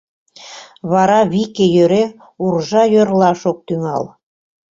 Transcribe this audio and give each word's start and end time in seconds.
Вара 0.91 1.19
вике 1.31 1.65
йӧре 1.75 2.03
уржа 2.43 2.83
йӧрлаш 2.93 3.41
ок 3.51 3.57
тӱҥал. 3.67 4.03